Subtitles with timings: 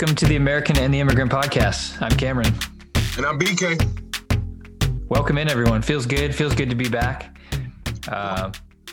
[0.00, 2.00] Welcome to the American and the Immigrant Podcast.
[2.00, 2.54] I'm Cameron.
[3.18, 3.78] And I'm BK.
[5.10, 5.82] Welcome in, everyone.
[5.82, 6.34] Feels good.
[6.34, 7.36] Feels good to be back.
[8.08, 8.50] Uh,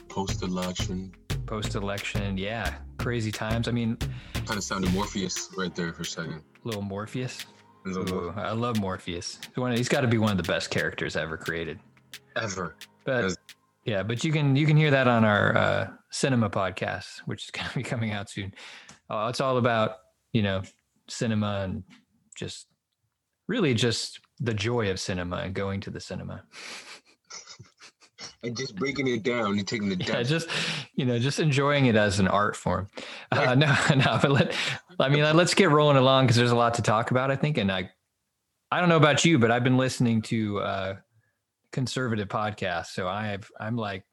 [0.09, 1.13] Post election.
[1.45, 3.69] Post election, yeah, crazy times.
[3.69, 3.95] I mean,
[4.33, 6.41] kind of sounded Morpheus right there for a second.
[6.65, 7.45] Little Morpheus.
[7.87, 9.39] Ooh, I love Morpheus.
[9.55, 11.79] He's got to be one of the best characters ever created.
[12.35, 12.75] Ever.
[13.05, 13.37] But As-
[13.85, 17.51] yeah, but you can you can hear that on our uh, cinema podcast, which is
[17.51, 18.53] going to be coming out soon.
[19.09, 19.99] Uh, it's all about
[20.33, 20.63] you know
[21.09, 21.83] cinema and
[22.35, 22.67] just
[23.47, 26.43] really just the joy of cinema and going to the cinema.
[28.43, 29.95] and just breaking it down and taking the.
[30.07, 30.49] Yeah, just
[30.95, 32.87] you know, just enjoying it as an art form.
[33.31, 34.55] Uh, no, no, but let
[34.99, 37.31] I mean, let's get rolling along because there's a lot to talk about.
[37.31, 37.89] I think, and I,
[38.71, 40.95] I don't know about you, but I've been listening to uh,
[41.71, 44.03] conservative podcasts, so I've I'm like,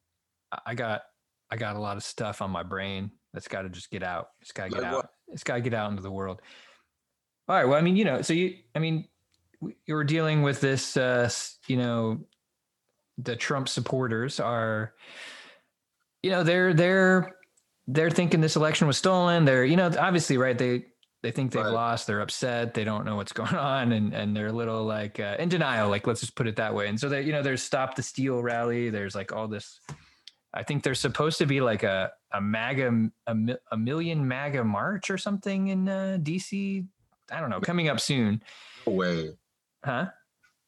[0.66, 1.02] I got
[1.50, 4.28] I got a lot of stuff on my brain that's got to just get out.
[4.40, 4.96] It's got to get like out.
[4.96, 5.10] What?
[5.28, 6.40] It's got to get out into the world.
[7.48, 7.64] All right.
[7.64, 9.06] Well, I mean, you know, so you, I mean,
[9.86, 11.30] you were dealing with this, uh,
[11.66, 12.20] you know,
[13.18, 14.94] the Trump supporters are,
[16.22, 17.36] you know, they're they're
[17.86, 19.44] they're thinking this election was stolen.
[19.44, 20.56] They're, you know, obviously, right?
[20.56, 20.86] They
[21.22, 21.72] they think they've right.
[21.72, 22.06] lost.
[22.06, 22.74] They're upset.
[22.74, 25.90] They don't know what's going on, and and they're a little like uh, in denial.
[25.90, 26.88] Like let's just put it that way.
[26.88, 28.90] And so they, you know, there's stop the steal rally.
[28.90, 29.80] There's like all this.
[30.56, 33.36] I think there's supposed to be like a a MAGA a,
[33.72, 36.86] a million MAGA march or something in uh, DC
[37.30, 38.42] I don't know, coming up soon.
[38.86, 39.30] No way.
[39.84, 40.06] Huh?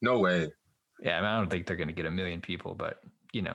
[0.01, 0.51] No way.
[1.01, 2.99] Yeah, I, mean, I don't think they're going to get a million people, but
[3.33, 3.53] you know.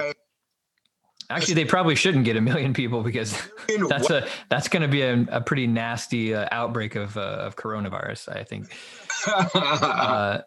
[1.30, 3.40] Actually, they probably shouldn't get a million people because
[3.88, 7.56] that's a that's going to be a, a pretty nasty uh, outbreak of uh, of
[7.56, 8.28] coronavirus.
[8.36, 8.74] I think.
[9.26, 10.40] uh,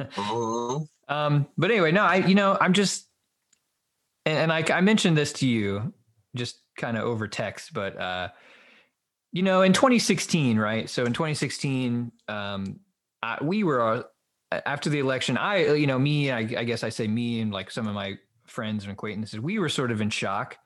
[0.00, 0.80] uh-huh.
[1.08, 3.08] um, but anyway, no, I you know I'm just,
[4.26, 5.94] and, and I I mentioned this to you
[6.36, 8.28] just kind of over text, but uh,
[9.32, 10.88] you know, in 2016, right?
[10.88, 12.80] So in 2016, um,
[13.22, 14.02] I, we were uh,
[14.66, 15.38] after the election.
[15.38, 18.18] I, you know, me, I, I guess I say me and like some of my
[18.46, 20.58] friends and acquaintances, we were sort of in shock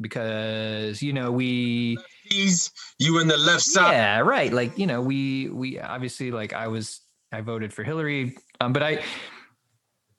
[0.00, 1.96] because you know we
[2.30, 6.52] Lefties, you in the left side yeah right like you know we we obviously like
[6.52, 7.00] i was
[7.32, 9.02] i voted for hillary um but i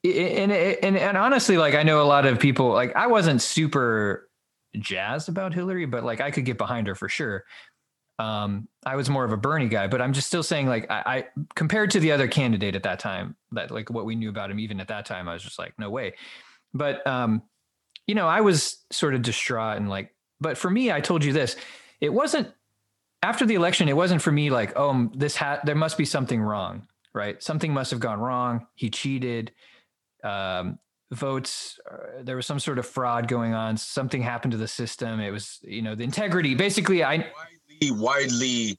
[0.04, 4.28] and, and and honestly like i know a lot of people like i wasn't super
[4.76, 7.44] jazzed about hillary but like i could get behind her for sure
[8.18, 11.02] um, I was more of a Bernie guy, but I'm just still saying like I,
[11.06, 11.24] I,
[11.54, 14.58] compared to the other candidate at that time, that like what we knew about him,
[14.58, 16.14] even at that time, I was just like, no way.
[16.74, 17.42] But um,
[18.06, 21.32] you know, I was sort of distraught and like, but for me, I told you
[21.32, 21.56] this,
[22.00, 22.48] it wasn't
[23.22, 26.40] after the election, it wasn't for me like, oh, this hat, there must be something
[26.40, 27.42] wrong, right?
[27.42, 28.66] Something must have gone wrong.
[28.74, 29.52] He cheated.
[30.24, 30.78] Um,
[31.10, 35.20] votes uh, there was some sort of fraud going on something happened to the system
[35.20, 37.26] it was you know the integrity basically i
[37.82, 38.78] widely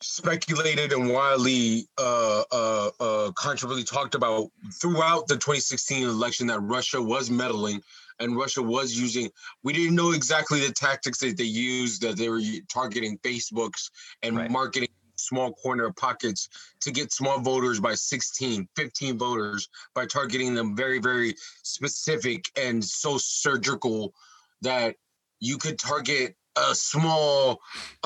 [0.00, 4.50] speculated and widely uh, uh, uh, controversially talked about
[4.80, 7.80] throughout the 2016 election that Russia was meddling
[8.20, 9.30] and Russia was using.
[9.62, 12.40] We didn't know exactly the tactics that they used, that they were
[12.72, 13.90] targeting Facebooks
[14.22, 14.50] and right.
[14.50, 16.48] marketing small corner pockets
[16.80, 22.84] to get small voters by 16, 15 voters by targeting them very, very specific and
[22.84, 24.12] so surgical
[24.60, 24.96] that
[25.40, 27.60] you could target a small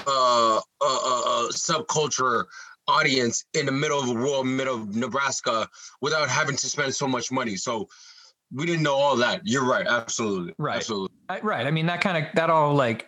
[0.06, 2.44] uh, uh, uh, subculture
[2.86, 5.68] audience in the middle of the rural middle of Nebraska
[6.00, 7.56] without having to spend so much money.
[7.56, 7.88] So
[8.52, 9.42] we didn't know all that.
[9.44, 9.86] You're right.
[9.86, 10.54] Absolutely.
[10.58, 10.76] Right.
[10.76, 11.14] Absolutely.
[11.28, 11.66] I, right.
[11.66, 13.06] I mean, that kind of, that all like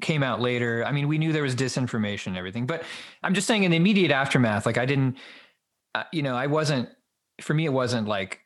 [0.00, 0.82] came out later.
[0.86, 2.84] I mean, we knew there was disinformation and everything, but
[3.22, 5.18] I'm just saying in the immediate aftermath, like I didn't,
[5.94, 6.88] uh, you know, I wasn't,
[7.42, 8.40] for me, it wasn't like,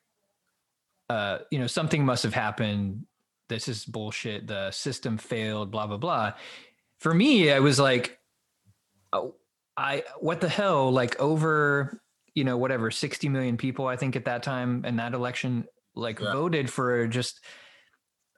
[1.08, 3.06] uh, you know, something must have happened
[3.48, 4.46] this is bullshit.
[4.46, 6.32] The system failed, blah, blah, blah.
[6.98, 8.18] For me, I was like,
[9.12, 9.34] oh,
[9.76, 10.90] I, what the hell?
[10.90, 12.00] Like over,
[12.34, 15.64] you know, whatever, 60 million people, I think at that time in that election,
[15.94, 16.32] like yeah.
[16.32, 17.40] voted for just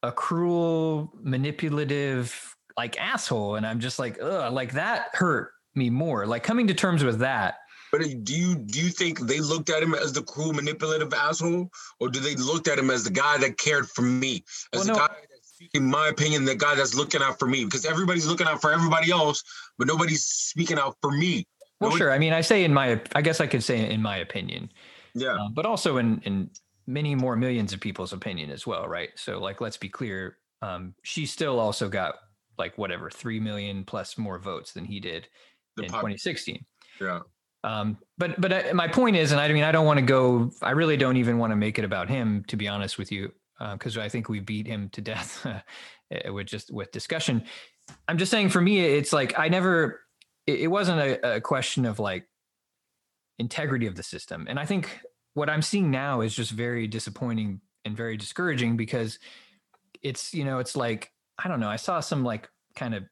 [0.03, 3.57] a cruel, manipulative, like asshole.
[3.57, 6.27] And I'm just like, ugh, like that hurt me more.
[6.27, 7.57] Like coming to terms with that
[7.99, 11.71] but do you do you think they looked at him as the cruel, manipulative asshole,
[12.01, 14.85] or do they looked at him as the guy that cared for me, as well,
[14.85, 14.99] the no.
[14.99, 17.65] guy that's speaking my opinion, the guy that's looking out for me?
[17.65, 19.43] Because everybody's looking out for everybody else,
[19.79, 21.47] but nobody's speaking out for me.
[21.81, 22.13] Well, Nobody- sure.
[22.13, 24.71] I mean, I say in my, I guess I could say in my opinion.
[25.15, 25.35] Yeah.
[25.35, 26.51] Uh, but also in in
[26.87, 29.11] many more millions of people's opinion as well, right?
[29.17, 30.39] So like, let's be clear.
[30.63, 32.17] Um, she still also got
[32.59, 35.29] like whatever three million plus more votes than he did
[35.77, 36.65] the in pop- 2016.
[37.01, 37.21] Yeah.
[37.67, 40.53] Um, but but uh, my point is, and I mean, I don't want to go.
[40.63, 43.33] I really don't even want to make it about him, to be honest with you,
[43.73, 45.45] because uh, I think we beat him to death
[46.27, 47.43] with just with discussion.
[48.07, 50.03] I'm just saying, for me, it's like I never.
[50.47, 52.27] it, it wasn't a, a question of like
[53.39, 54.47] integrity of the system.
[54.49, 55.01] And I think
[55.35, 59.19] what I'm seeing now is just very disappointing and very discouraging because
[60.03, 63.05] it's, you know, it's like, I don't know, I saw some like kind of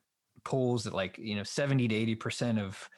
[0.44, 2.88] polls that like, you know, 70 to 80% of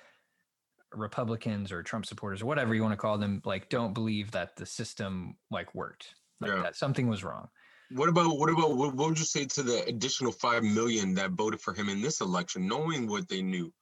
[0.97, 4.57] Republicans or Trump supporters or whatever you want to call them, like don't believe that
[4.57, 6.15] the system like worked.
[6.41, 6.63] Like Yeah.
[6.63, 7.49] that something was wrong.
[7.91, 11.31] What about what about what, what would you say to the additional five million that
[11.33, 13.73] voted for him in this election, knowing what they knew?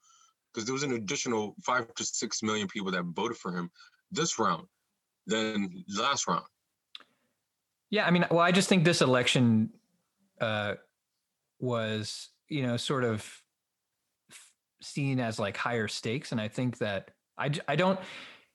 [0.52, 3.70] Because there was an additional five to six million people that voted for him
[4.10, 4.66] this round
[5.26, 6.44] than last round.
[7.90, 9.70] Yeah, I mean, well, I just think this election
[10.40, 10.74] uh,
[11.58, 13.42] was, you know, sort of
[14.84, 17.98] seen as like higher stakes, and I think that I, I don't,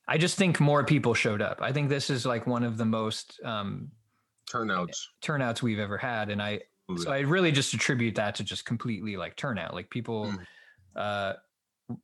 [0.08, 1.60] I just think more people showed up.
[1.62, 3.92] I think this is like one of the most um,
[4.50, 5.08] Turnouts.
[5.22, 6.62] turnouts we've ever had, and I
[6.98, 10.26] so I really just attribute that to just completely like turnout, like people.
[10.26, 10.40] Mm.
[10.96, 11.34] Uh,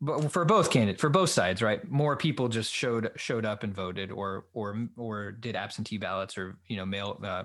[0.01, 1.89] but for both candidates, for both sides, right?
[1.89, 6.57] More people just showed showed up and voted, or or or did absentee ballots, or
[6.67, 7.43] you know, mail uh,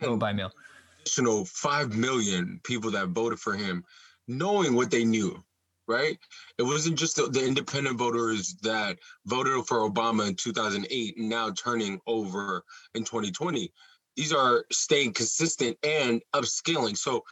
[0.00, 0.52] vote by mail.
[1.00, 3.84] additional 5 million people that voted for him
[4.28, 5.42] knowing what they knew
[5.86, 6.18] right?
[6.58, 11.50] It wasn't just the, the independent voters that voted for obama in 2008 and now
[11.50, 12.64] turning over
[12.94, 13.72] in 2020
[14.16, 16.96] these are staying consistent and upscaling.
[16.96, 17.24] So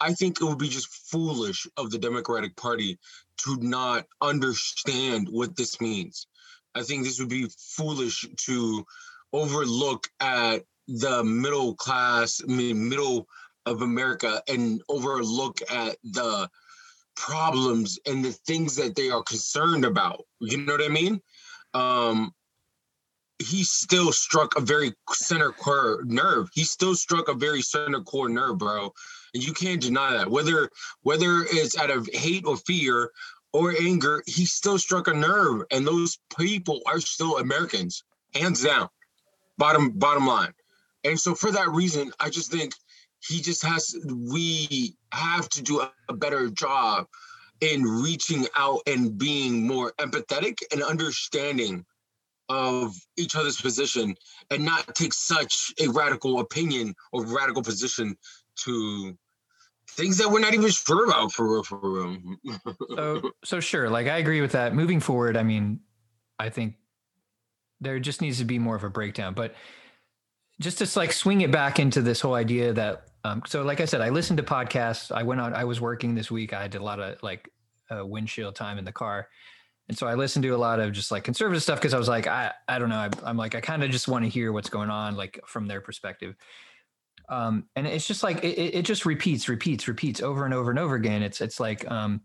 [0.00, 2.98] i think it would be just foolish of the democratic party
[3.38, 6.26] to not understand what this means.
[6.74, 8.84] I think this would be foolish to
[9.32, 13.28] overlook at the middle class, I mean, middle
[13.66, 16.48] of America, and overlook at the
[17.18, 20.24] problems and the things that they are concerned about.
[20.40, 21.20] You know what I mean?
[21.74, 22.32] Um,
[23.38, 26.48] he still struck a very center core nerve.
[26.52, 28.92] He still struck a very center core nerve, bro.
[29.34, 30.30] And you can't deny that.
[30.30, 30.70] Whether
[31.02, 33.10] whether it's out of hate or fear
[33.52, 35.62] or anger, he still struck a nerve.
[35.70, 38.02] And those people are still Americans,
[38.34, 38.88] hands down.
[39.56, 40.52] Bottom bottom line.
[41.04, 42.74] And so for that reason, I just think
[43.20, 47.06] he just has we have to do a, better job
[47.60, 51.84] in reaching out and being more empathetic and understanding
[52.48, 54.14] of each other's position
[54.50, 58.16] and not take such a radical opinion or radical position
[58.56, 59.16] to
[59.90, 62.16] things that we're not even sure about for real for real.
[62.94, 64.74] So so sure, like I agree with that.
[64.74, 65.80] Moving forward, I mean,
[66.38, 66.76] I think
[67.80, 69.54] there just needs to be more of a breakdown, but
[70.60, 73.84] just to like swing it back into this whole idea that um, so like I
[73.84, 75.10] said, I listened to podcasts.
[75.10, 75.52] I went on.
[75.52, 76.52] I was working this week.
[76.52, 77.50] I did a lot of like
[77.90, 79.28] uh, windshield time in the car,
[79.88, 82.08] and so I listened to a lot of just like conservative stuff because I was
[82.08, 82.96] like, I I don't know.
[82.96, 85.66] I, I'm like I kind of just want to hear what's going on like from
[85.66, 86.36] their perspective.
[87.28, 90.70] Um, and it's just like it, it it just repeats, repeats, repeats over and over
[90.70, 91.22] and over again.
[91.22, 92.22] It's it's like um,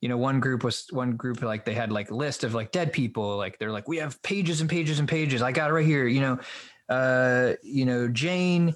[0.00, 2.72] you know, one group was one group like they had like a list of like
[2.72, 3.36] dead people.
[3.36, 5.42] Like they're like, we have pages and pages and pages.
[5.42, 6.06] I got it right here.
[6.06, 6.38] You know,
[6.90, 8.74] uh, you know, Jane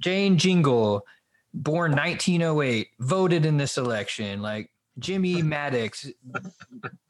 [0.00, 1.04] Jane Jingle,
[1.54, 4.40] born 1908, voted in this election.
[4.42, 6.08] Like Jimmy Maddox,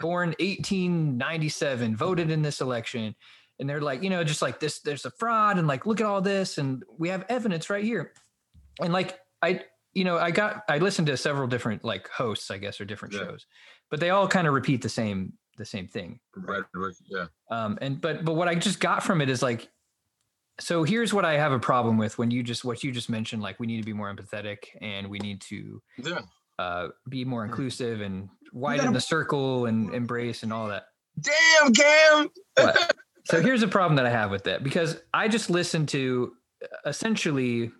[0.00, 3.14] born 1897, voted in this election.
[3.58, 6.06] And they're like, you know, just like this, there's a fraud, and like, look at
[6.06, 8.12] all this, and we have evidence right here.
[8.80, 9.60] And like, I,
[9.94, 13.14] you know, I got, I listened to several different like hosts, I guess, or different
[13.14, 13.20] Yeah.
[13.20, 13.46] shows,
[13.90, 16.18] but they all kind of repeat the same, the same thing.
[16.34, 17.26] Right, right, yeah.
[17.50, 19.68] Um, and but but what I just got from it is like,
[20.60, 23.42] so here's what I have a problem with when you just what you just mentioned,
[23.42, 26.20] like we need to be more empathetic and we need to Yeah.
[26.58, 27.50] uh, be more Hmm.
[27.50, 30.86] inclusive and widen gotta- the circle and embrace and all that.
[31.20, 32.30] Damn, Cam.
[33.24, 36.34] So here's a problem that I have with that because I just listen to
[36.84, 37.70] essentially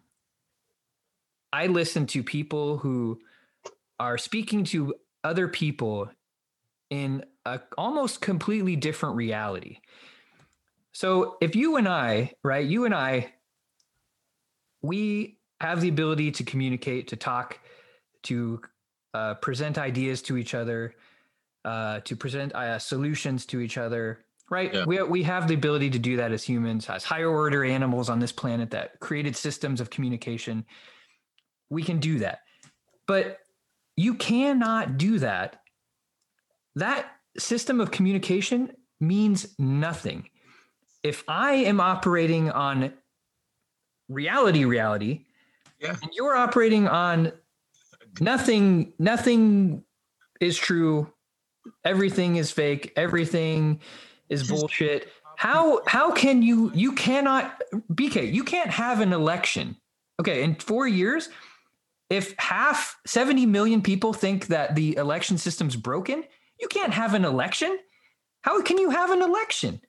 [1.53, 3.21] I listen to people who
[3.99, 6.09] are speaking to other people
[6.91, 9.79] in a almost completely different reality.
[10.93, 13.33] So if you and I, right, you and I
[14.83, 17.61] we have the ability to communicate, to talk,
[18.25, 18.61] to
[19.15, 20.95] uh, present ideas to each other,
[21.65, 24.25] uh, to present uh, solutions to each other.
[24.51, 24.75] Right?
[24.75, 24.85] Yeah.
[24.85, 28.19] We we have the ability to do that as humans, as higher order animals on
[28.19, 30.67] this planet that created systems of communication.
[31.71, 32.41] We can do that,
[33.07, 33.39] but
[33.97, 35.61] you cannot do that.
[36.75, 37.07] That
[37.39, 40.29] system of communication means nothing.
[41.03, 42.93] If I am operating on
[44.09, 45.25] reality, reality,
[45.81, 45.97] Yeah.
[46.01, 47.33] and you're operating on
[48.21, 49.85] nothing, nothing
[50.41, 51.13] is true.
[51.85, 52.93] Everything is fake.
[52.97, 53.81] Everything
[54.29, 55.09] is bullshit.
[55.37, 57.61] How how can you you cannot
[57.95, 59.77] BK, you can't have an election.
[60.21, 61.31] Okay, in 4 years
[62.11, 66.25] if half 70 million people think that the election system's broken,
[66.61, 67.77] You can't have an election.
[68.43, 69.81] How can you have an election?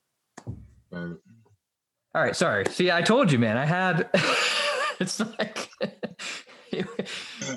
[0.94, 2.66] All right, sorry.
[2.70, 3.58] See, I told you, man.
[3.58, 4.10] I had.
[5.00, 5.70] it's like.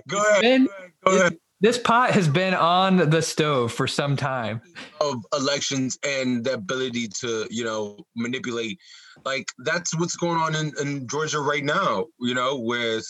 [0.09, 0.40] Go ahead.
[0.43, 0.69] been-
[1.05, 1.37] Go ahead.
[1.61, 4.61] This pot has been on the stove for some time.
[5.00, 8.78] Of elections and the ability to, you know, manipulate.
[9.25, 13.07] Like that's what's going on in, in Georgia right now, you know, with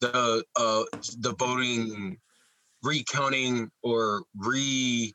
[0.00, 0.84] the uh
[1.18, 2.16] the voting
[2.82, 5.14] recounting or re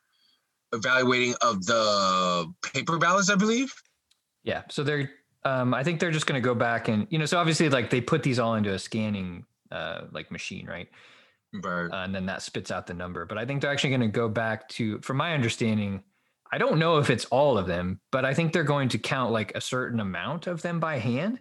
[0.72, 3.72] evaluating of the paper ballots, I believe.
[4.46, 4.62] Yeah.
[4.70, 5.10] So they're,
[5.44, 7.90] um, I think they're just going to go back and, you know, so obviously like
[7.90, 10.88] they put these all into a scanning, uh, like machine, right?
[11.52, 11.88] Right.
[11.88, 13.26] Uh, and then that spits out the number.
[13.26, 16.02] But I think they're actually going to go back to, from my understanding,
[16.52, 19.32] I don't know if it's all of them, but I think they're going to count
[19.32, 21.40] like a certain amount of them by hand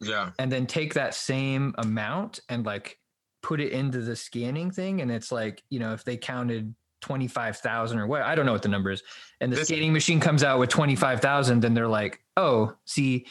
[0.00, 0.30] Yeah.
[0.38, 2.98] and then take that same amount and like
[3.42, 5.02] put it into the scanning thing.
[5.02, 8.62] And it's like, you know, if they counted 25,000 or what, I don't know what
[8.62, 9.02] the number is.
[9.40, 13.26] And the This- scanning machine comes out with 25,000, then they're like, oh, see,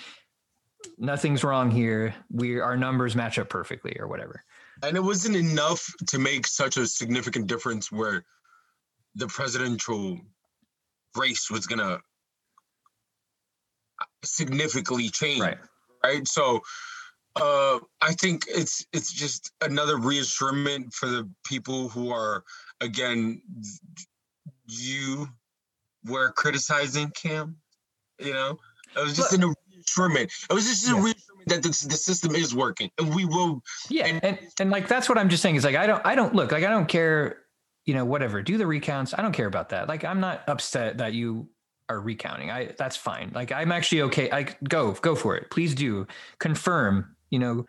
[0.97, 2.15] nothing's wrong here.
[2.29, 4.43] We, our numbers match up perfectly or whatever.
[4.83, 8.25] And it wasn't enough to make such a significant difference where
[9.15, 10.19] the presidential
[11.15, 11.99] race was gonna
[14.23, 15.41] significantly change.
[15.41, 15.57] Right.
[16.03, 16.27] right?
[16.27, 16.61] So
[17.41, 22.43] uh I think it's it's just another reassurance for the people who are
[22.81, 23.41] again
[24.67, 25.27] you
[26.05, 27.57] were criticizing Cam,
[28.19, 28.57] you know?
[28.95, 30.45] It was just Look- a reassurance.
[30.49, 31.03] It was just a Yeah.
[31.03, 34.87] reassurance that the, the system is working and we will Yeah, And- and and like
[34.87, 36.87] that's what I'm just saying is like I don't I don't look like I don't
[36.87, 37.43] care,
[37.85, 38.41] you know, whatever.
[38.41, 39.13] Do the recounts.
[39.17, 39.87] I don't care about that.
[39.87, 41.49] Like I'm not upset that you
[41.89, 42.51] are recounting.
[42.51, 43.31] I that's fine.
[43.33, 44.29] Like I'm actually okay.
[44.31, 45.49] I go go for it.
[45.51, 46.05] Please do
[46.39, 47.15] confirm.
[47.29, 47.65] You know,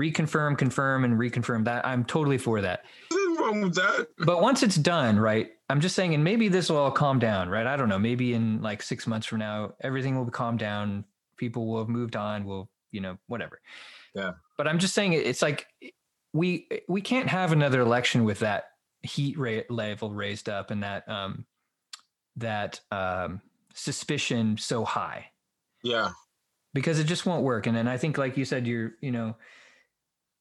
[0.00, 1.86] reconfirm, confirm, and reconfirm that.
[1.86, 2.84] I'm totally for that.
[3.10, 4.08] nothing wrong with that.
[4.18, 5.50] But once it's done, right?
[5.70, 7.66] I'm just saying, and maybe this will all calm down, right?
[7.66, 7.98] I don't know.
[7.98, 11.04] Maybe in like six months from now, everything will calm down.
[11.36, 12.44] People will have moved on.
[12.44, 13.60] Will you know whatever.
[14.14, 14.32] Yeah.
[14.56, 15.66] But I'm just saying, it's like
[16.32, 18.70] we we can't have another election with that
[19.02, 21.46] heat rate level raised up and that um
[22.36, 23.40] that um
[23.74, 25.30] suspicion so high
[25.82, 26.10] Yeah.
[26.74, 27.66] Because it just won't work.
[27.66, 29.36] And then I think, like you said, you're, you know,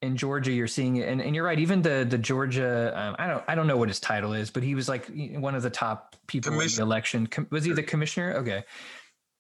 [0.02, 1.58] in Georgia, you're seeing it, and, and you're right.
[1.60, 4.62] Even the the Georgia, um, I don't I don't know what his title is, but
[4.62, 7.26] he was like one of the top people in the election.
[7.28, 8.34] Com- was he the commissioner?
[8.36, 8.64] Okay,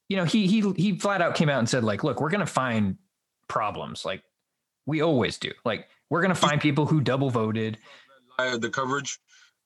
[0.10, 2.46] you know, he he he flat out came out and said like, look, we're gonna
[2.48, 2.98] find
[3.48, 4.24] problems, like
[4.88, 5.51] we always do.
[5.63, 7.77] Like we're gonna find people who double voted.
[8.39, 9.20] The coverage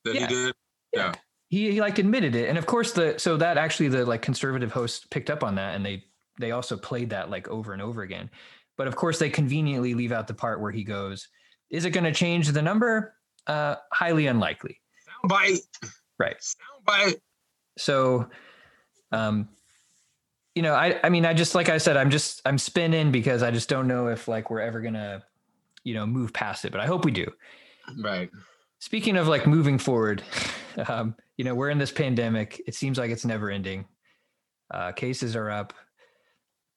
[0.04, 0.28] that Yeah.
[0.28, 0.56] he did.
[0.94, 1.14] Yeah.
[1.50, 4.72] he, he like admitted it and of course the so that actually the like conservative
[4.74, 6.04] host picked up on that and they
[6.42, 8.30] they also played that like over and over again
[8.78, 11.28] but of course they conveniently leave out the part where he goes
[11.70, 13.16] is it going to change the number
[13.48, 14.80] uh highly unlikely
[15.24, 15.60] Soundbite.
[16.20, 16.38] Right.
[16.88, 17.16] Soundbite.
[17.78, 18.28] so
[19.12, 19.50] um
[20.56, 23.42] you know i i mean i just like i said i'm just i'm spinning because
[23.42, 25.24] i just don't know if like we're ever gonna
[25.84, 27.26] you know move past it but i hope we do
[28.00, 28.30] Right.
[28.80, 30.24] Speaking of like moving forward,
[30.88, 32.62] um, you know, we're in this pandemic.
[32.68, 33.86] It seems like it's never ending.
[34.72, 35.74] Uh, cases are up.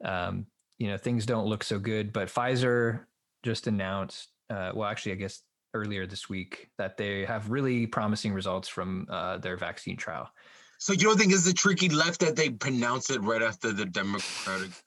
[0.04, 0.46] Um,
[0.78, 2.12] you know, things don't look so good.
[2.12, 3.04] But Pfizer
[3.42, 5.42] just announced, uh, well, actually, I guess
[5.72, 10.30] earlier this week, that they have really promising results from uh, their vaccine trial.
[10.78, 13.86] So you don't think it's a tricky left that they pronounce it right after the
[13.86, 14.70] Democratic?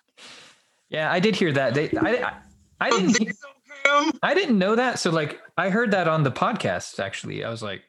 [0.89, 1.73] Yeah, I did hear that.
[1.73, 2.33] They, I, I,
[2.79, 4.11] I didn't, think so?
[4.23, 4.99] I didn't know that.
[4.99, 6.99] So like, I heard that on the podcast.
[6.99, 7.81] Actually, I was like,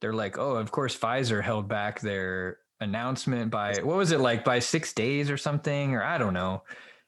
[0.00, 4.44] they're like, oh, of course, Pfizer held back their announcement by what was it like
[4.44, 6.62] by six days or something, or I don't know.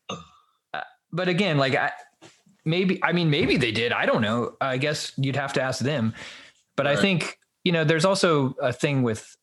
[0.09, 0.81] Uh,
[1.13, 1.93] but again, like, I,
[2.65, 3.93] maybe I mean, maybe they did.
[3.93, 4.57] I don't know.
[4.61, 6.15] I guess you'd have to ask them.
[6.77, 7.01] But I Right.
[7.01, 9.37] think you know, there's also a thing with,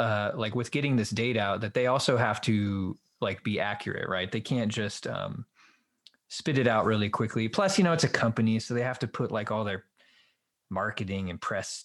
[0.00, 4.08] uh, like with getting this data out that they also have to like be accurate,
[4.08, 4.32] right?
[4.32, 5.46] They can't just um
[6.28, 7.46] spit it out really quickly.
[7.48, 9.84] Plus, you know, it's a company, so they have to put like all their
[10.70, 11.84] marketing and press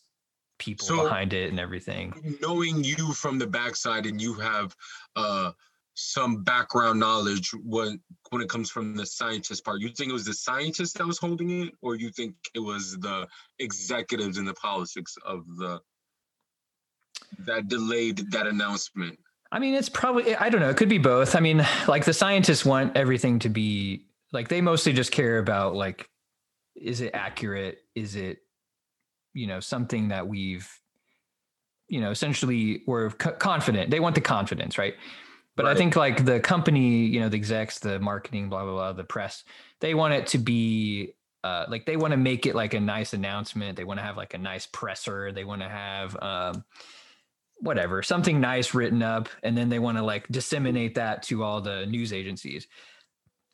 [0.60, 2.38] people So- behind it and everything.
[2.42, 4.76] Knowing you from the backside and you have
[5.16, 5.52] uh
[5.96, 8.00] some background knowledge when
[8.30, 11.18] when it comes from the scientist part, you think it was the scientist that was
[11.18, 13.28] holding it, or you think it was the
[13.60, 15.82] executives and the politics of the
[17.40, 19.20] that delayed that announcement?
[19.52, 20.70] I mean, it's probably I don't know.
[20.70, 21.36] It could be both.
[21.36, 25.76] I mean, like the scientists want everything to be like they mostly just care about
[25.76, 26.08] like,
[26.76, 27.80] is it accurate?
[27.96, 28.40] Is it,
[29.34, 30.70] you know, something that we've,
[31.88, 33.92] you know, essentially we're c- confident.
[33.92, 34.96] They want the confidence, right?
[35.56, 38.94] But I think like the company, you know, the execs, the marketing, blah blah blah,
[38.94, 39.44] the press,
[39.82, 43.12] they want it to be uh, like they want to make it like a nice
[43.12, 43.76] announcement.
[43.76, 45.34] They want to have like a nice presser.
[45.34, 46.64] They want to have, um,
[47.62, 51.60] whatever something nice written up and then they want to like disseminate that to all
[51.60, 52.68] the news agencies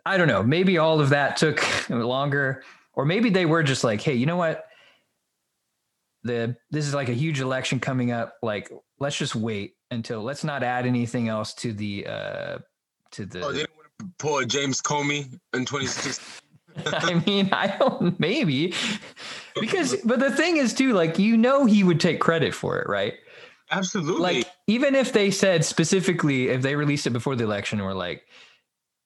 [0.06, 2.64] i don't know maybe all of that took longer
[2.94, 4.66] or maybe they were just like hey you know what
[6.26, 10.44] the this is like a huge election coming up like let's just wait until let's
[10.44, 12.58] not add anything else to the uh
[13.12, 16.42] to the Oh, they didn't want to pull a James Comey in 2016.
[16.88, 18.74] I mean, I don't maybe
[19.60, 22.90] because but the thing is too, like you know he would take credit for it,
[22.90, 23.14] right?
[23.72, 24.22] Absolutely.
[24.22, 28.24] Like even if they said specifically if they released it before the election or like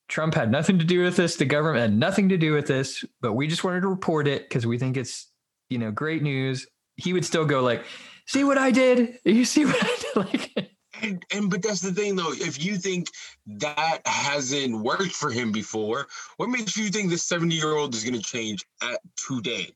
[0.07, 3.05] Trump had nothing to do with this, the government had nothing to do with this,
[3.21, 5.31] but we just wanted to report it because we think it's
[5.69, 6.65] you know great news.
[7.01, 7.83] He would still go like,
[8.25, 9.19] "See what I did?
[9.25, 10.69] You see what I did?" Like,
[11.01, 12.33] And, and but that's the thing though.
[12.33, 13.07] If you think
[13.47, 18.03] that hasn't worked for him before, what makes you think this 70 year old is
[18.03, 19.71] going to change at today?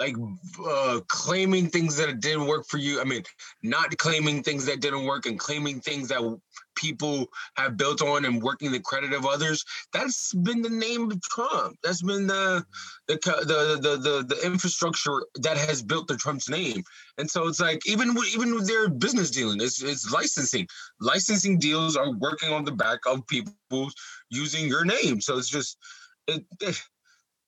[0.00, 0.14] Like
[0.64, 3.00] uh, claiming things that didn't work for you.
[3.00, 3.22] I mean,
[3.62, 6.22] not claiming things that didn't work and claiming things that
[6.76, 7.26] people
[7.56, 9.64] have built on and working the credit of others.
[9.92, 11.76] That's been the name of Trump.
[11.82, 12.64] That's been the
[13.08, 16.82] the the the the, the infrastructure that has built the Trump's name.
[17.18, 20.68] And so it's like even with, even with their business dealing, it's, it's licensing.
[21.00, 23.90] Licensing deals are working on the back of people
[24.30, 25.20] using your name.
[25.20, 25.76] So it's just,
[26.28, 26.80] it, it-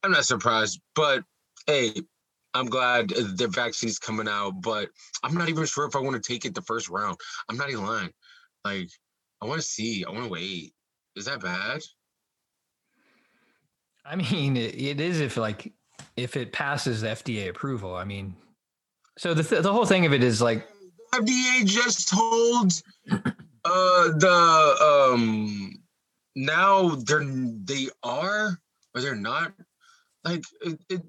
[0.02, 0.80] I'm not surprised.
[0.95, 1.25] But
[1.66, 1.95] hey,
[2.54, 4.61] I'm glad the vaccine's coming out.
[4.62, 4.88] But
[5.23, 7.16] I'm not even sure if I want to take it the first round.
[7.49, 8.11] I'm not even lying.
[8.64, 8.88] Like
[9.42, 10.04] I want to see.
[10.04, 10.73] I want to wait.
[11.16, 11.80] Is that bad?
[14.04, 15.73] I mean, it, it is if like
[16.17, 17.95] if it passes the FDA approval.
[17.95, 18.34] I mean,
[19.19, 20.67] so the th- the whole thing of it is like
[21.15, 22.73] FDA just told
[23.65, 25.73] uh the um
[26.36, 28.58] now they're they are
[28.95, 29.52] or they're not
[30.25, 31.02] like it, it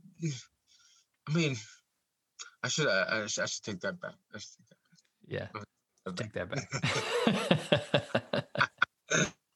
[1.27, 1.55] I mean
[2.63, 4.15] I should I, I should I should take that back.
[4.34, 4.77] I should take
[5.27, 5.47] yeah,
[6.05, 6.69] that take that back.
[8.34, 8.45] back.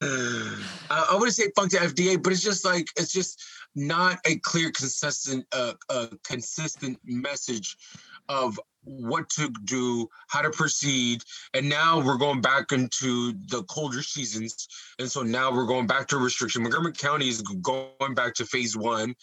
[0.01, 3.41] I, I wouldn't say funk the FDA, but it's just like it's just
[3.75, 7.78] not a clear, consistent, uh, uh, consistent message
[8.30, 11.21] of what to do, how to proceed,
[11.54, 14.67] and now we're going back into the colder seasons,
[14.99, 16.62] and so now we're going back to restriction.
[16.63, 19.15] Montgomery County is going back to phase one,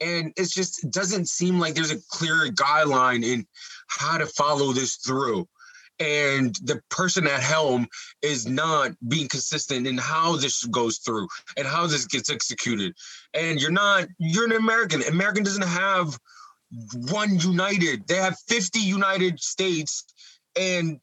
[0.00, 3.46] and just it doesn't seem like there's a clear guideline in
[3.88, 5.46] how to follow this through.
[5.98, 7.86] And the person at helm
[8.22, 12.94] is not being consistent in how this goes through and how this gets executed.
[13.34, 15.02] And you're not, you're an American.
[15.02, 16.18] American doesn't have
[17.10, 18.06] one united.
[18.06, 20.04] They have 50 united states,
[20.58, 21.00] and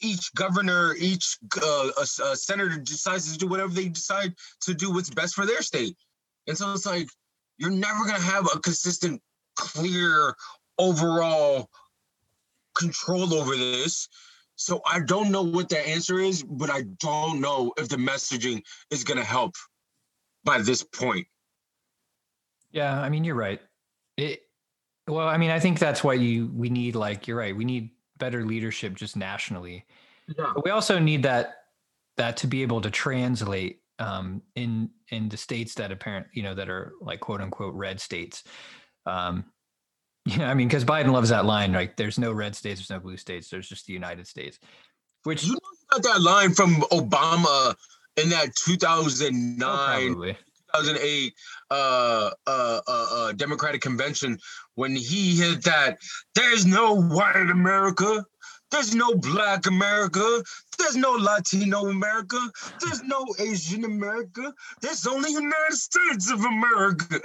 [0.00, 2.04] each governor, each uh,
[2.34, 5.96] senator decides to do whatever they decide to do what's best for their state.
[6.46, 7.08] And so it's like
[7.58, 9.20] you're never gonna have a consistent,
[9.56, 10.34] clear,
[10.78, 11.70] overall
[12.76, 14.08] control over this.
[14.56, 18.62] So I don't know what the answer is, but I don't know if the messaging
[18.90, 19.54] is gonna help
[20.44, 21.26] by this point.
[22.70, 23.60] Yeah, I mean, you're right.
[24.16, 24.42] It,
[25.06, 27.56] well, I mean, I think that's why you we need like you're right.
[27.56, 29.84] We need better leadership just nationally.
[30.28, 30.52] Yeah.
[30.54, 31.56] But we also need that
[32.16, 36.54] that to be able to translate um, in in the states that apparent you know
[36.54, 38.44] that are like quote unquote red states.
[39.06, 39.44] Um,
[40.26, 41.72] yeah, I mean, because Biden loves that line.
[41.72, 43.50] Like, there's no red states, there's no blue states.
[43.50, 44.58] There's just the United States.
[45.24, 45.58] Which You
[45.90, 47.74] got that line from Obama
[48.16, 49.58] in that oh, 2009,
[50.14, 50.32] probably.
[50.74, 51.34] 2008
[51.70, 54.38] uh, uh, uh, uh, Democratic convention
[54.74, 55.98] when he hit that
[56.34, 58.24] there's no white America,
[58.74, 60.42] there's no black America,
[60.78, 62.38] there's no Latino America,
[62.80, 67.20] there's no Asian America, there's only United States of America.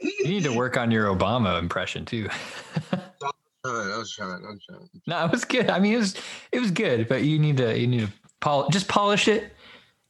[0.00, 2.28] You need to work on your Obama impression too.
[2.92, 4.26] I was I
[5.20, 5.70] was was good.
[5.70, 6.16] I mean, it was
[6.52, 9.52] it was good, but you need to you need to pol- just polish it,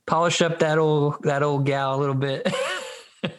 [0.07, 2.51] polish up that old that old gal a little bit.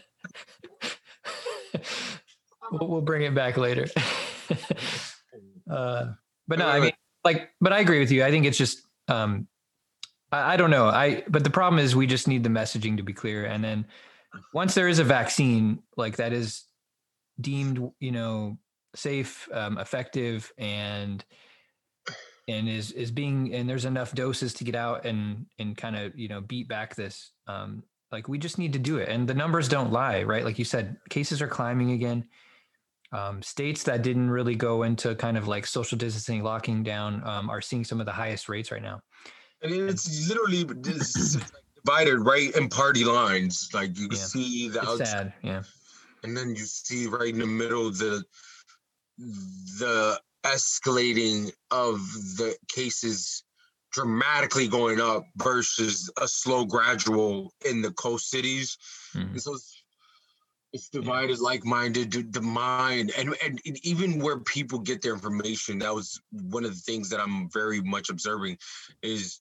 [2.72, 3.88] we'll, we'll bring it back later.
[5.70, 6.14] uh,
[6.48, 6.92] but no, I mean,
[7.24, 8.24] like, but I agree with you.
[8.24, 9.48] I think it's just um,
[10.32, 10.88] I, I don't know.
[10.88, 13.86] I but the problem is we just need the messaging to be clear, and then
[14.54, 16.64] once there is a vaccine, like that is
[17.40, 18.58] deemed, you know,
[18.96, 21.24] safe, um, effective, and
[22.48, 26.18] and is is being and there's enough doses to get out and and kind of
[26.18, 27.32] you know beat back this.
[27.48, 30.46] Um, like we just need to do it, and the numbers don't lie, right?
[30.46, 32.26] Like you said, cases are climbing again.
[33.14, 37.50] Um, states that didn't really go into kind of like social distancing, locking down, um,
[37.50, 39.00] are seeing some of the highest rates right now.
[39.64, 41.46] I And it's literally like
[41.86, 43.70] divided right in party lines.
[43.74, 44.18] Like you Yeah.
[44.18, 45.64] see the It's outside, sad, yeah.
[46.24, 48.24] and then you see right in the middle the
[49.18, 52.00] the escalating of
[52.38, 53.44] the cases
[53.92, 58.78] dramatically going up versus a slow gradual in the coast cities.
[59.16, 59.38] Mm-hmm.
[59.38, 59.77] So it's,
[60.78, 61.44] it's divided, yeah.
[61.44, 65.80] like-minded, the mind, and, and even where people get their information.
[65.80, 68.58] That was one of the things that I'm very much observing,
[69.02, 69.40] is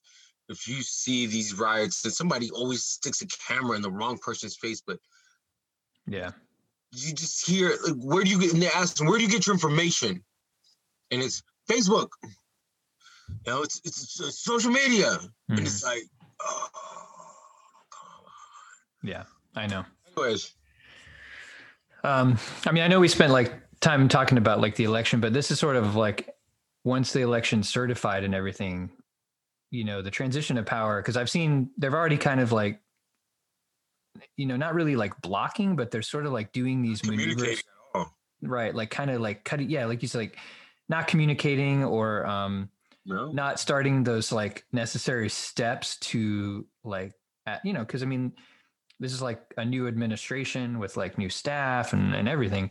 [0.49, 4.57] if you see these riots and somebody always sticks a camera in the wrong person's
[4.57, 4.97] face, but
[6.07, 6.31] yeah,
[6.93, 8.53] you just hear like, where do you get?
[8.53, 10.23] And they ask where do you get your information?
[11.11, 12.09] And it's Facebook.
[12.23, 15.57] You know, it's it's, it's social media, mm-hmm.
[15.57, 16.03] and it's like,
[16.41, 16.67] oh,
[19.03, 19.23] yeah,
[19.55, 19.83] I know.
[20.07, 20.55] Anyways,
[22.03, 25.33] um, I mean, I know we spent like time talking about like the election, but
[25.33, 26.29] this is sort of like
[26.83, 28.91] once the election certified and everything,
[29.71, 31.01] you know, the transition of power.
[31.01, 32.81] Because I've seen they've already kind of like,
[34.35, 37.63] you know, not really like blocking, but they're sort of like doing these maneuvers,
[38.41, 38.73] right?
[38.73, 40.37] Like kind of like cutting, yeah, like you said, like
[40.89, 42.69] not communicating or um
[43.05, 43.31] no.
[43.31, 47.13] not starting those like necessary steps to like
[47.45, 48.33] at, you know because i mean
[48.99, 52.69] this is like a new administration with like new staff and, and everything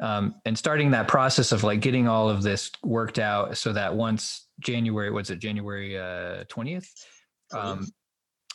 [0.00, 3.94] um, and starting that process of like getting all of this worked out so that
[3.94, 6.88] once january what's it january uh, 20th
[7.52, 7.86] um,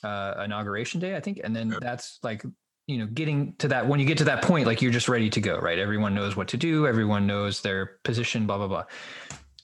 [0.04, 2.44] uh, inauguration day i think and then that's like
[2.88, 5.30] you know getting to that when you get to that point like you're just ready
[5.30, 8.84] to go right everyone knows what to do everyone knows their position blah blah blah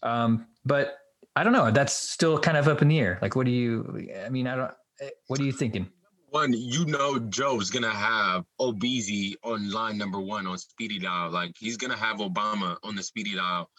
[0.03, 0.97] um, but
[1.35, 1.71] I don't know.
[1.71, 3.19] That's still kind of up in the air.
[3.21, 4.09] Like, what do you?
[4.25, 4.71] I mean, I don't.
[4.99, 5.89] Eh, what are you thinking?
[6.31, 11.29] One, you know, Joe's gonna have Obeezy on line number one on speedy dial.
[11.29, 13.69] Like, he's gonna have Obama on the speedy dial.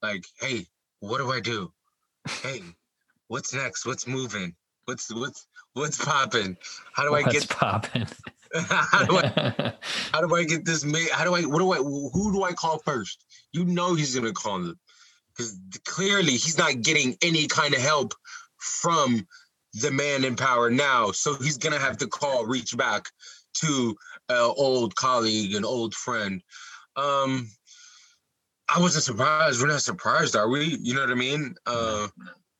[0.00, 0.64] Like, hey,
[1.00, 1.72] what do I do?
[2.42, 2.62] Hey,
[3.26, 3.84] what's next?
[3.84, 4.54] What's moving?
[4.84, 6.56] What's what's what's popping?
[6.92, 8.06] How do what's I get popping?
[8.54, 9.72] how do I
[10.12, 11.10] how do I get this made?
[11.10, 13.24] How do I what do I who do I call first?
[13.52, 14.78] You know he's gonna call them
[15.36, 18.14] because clearly he's not getting any kind of help
[18.58, 19.26] from
[19.74, 21.12] the man in power now.
[21.12, 23.06] So he's gonna have to call, reach back
[23.54, 23.96] to
[24.28, 26.42] an old colleague, an old friend.
[26.96, 27.48] Um,
[28.74, 29.60] I wasn't surprised.
[29.60, 30.78] We're not surprised, are we?
[30.80, 31.54] You know what I mean?
[31.66, 32.08] Uh,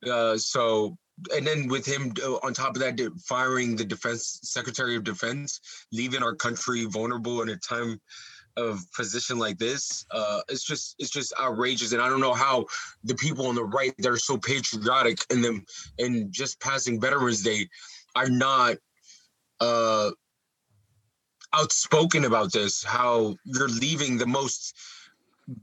[0.07, 0.97] uh, so
[1.35, 5.61] and then with him uh, on top of that firing the defense secretary of defense
[5.93, 8.01] leaving our country vulnerable in a time
[8.57, 11.93] of position like this uh it's just it's just outrageous.
[11.93, 12.67] And i don't know how
[13.05, 15.65] the people on the right that are so patriotic and them
[15.99, 17.69] and just passing veterans day
[18.15, 18.77] are not
[19.61, 20.11] uh
[21.55, 24.75] outspoken about this how you're leaving the most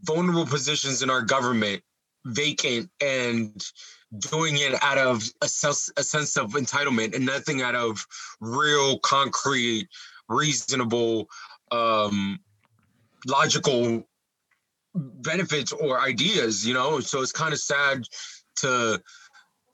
[0.03, 1.81] vulnerable positions in our government
[2.25, 3.71] vacant and
[4.17, 8.05] doing it out of a sense, a sense of entitlement and nothing out of
[8.39, 9.87] real concrete
[10.27, 11.27] reasonable
[11.71, 12.39] um
[13.25, 14.03] logical
[14.95, 16.99] benefits or ideas, you know.
[16.99, 18.03] So it's kind of sad
[18.57, 19.01] to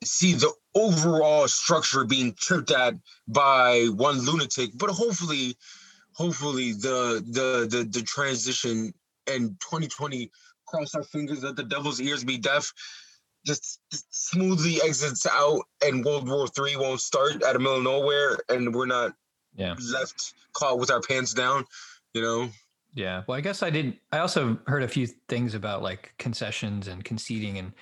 [0.03, 2.95] see the overall structure being tripped at
[3.27, 4.71] by one lunatic.
[4.75, 5.55] But hopefully,
[6.13, 8.93] hopefully the the the the transition
[9.27, 10.29] and 2020
[10.67, 12.71] cross our fingers that the devil's ears be deaf
[13.45, 17.83] just, just smoothly exits out and world war three won't start out of middle of
[17.83, 19.13] nowhere and we're not
[19.55, 21.65] yeah left caught with our pants down
[22.13, 22.49] you know
[22.95, 23.23] yeah.
[23.27, 23.99] Well, I guess I did.
[24.11, 27.73] I also heard a few things about like concessions and conceding and,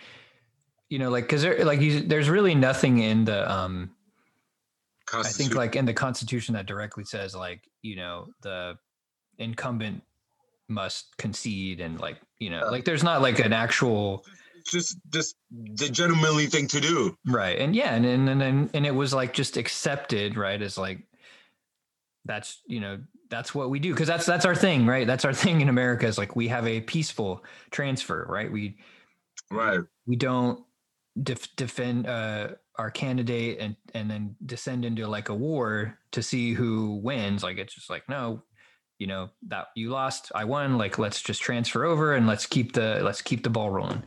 [0.90, 3.92] you know, like, cause there, like, you, there's really nothing in the, um,
[5.14, 8.78] I think like in the constitution that directly says like, you know, the
[9.38, 10.02] incumbent
[10.68, 14.26] must concede and like, you know, like there's not like an actual,
[14.66, 18.96] just just the gentlemanly thing to do right and yeah and and and, and it
[18.96, 21.00] was like just accepted right as like
[22.26, 25.08] that's you know that's what we do because that's that's our thing right?
[25.08, 28.52] That's our thing in america is like we have a peaceful transfer right?
[28.52, 28.78] We
[29.52, 29.82] right.
[30.06, 30.64] we don't
[31.22, 36.54] def- defend uh, our candidate and and then descend into like a war to see
[36.54, 37.44] who wins.
[37.44, 38.42] Like it's just like no
[39.00, 42.74] you know that you lost i won like let's just transfer over and let's keep
[42.74, 44.04] the let's keep the ball rolling.